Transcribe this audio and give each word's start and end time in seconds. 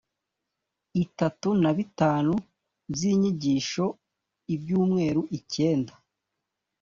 itatu 1.03 1.49
na 1.61 1.71
bitanu 1.77 2.33
by 2.91 3.01
inyigisho 3.11 3.85
ibyumweru 4.55 5.21
icyenda 5.37 5.93